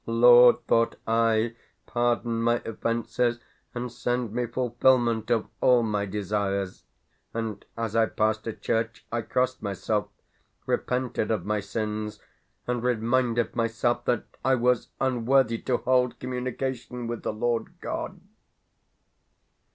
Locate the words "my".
2.41-2.57, 5.83-6.07, 11.45-11.59